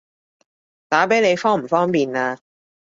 [0.89, 2.39] 打畀你方唔方便啊？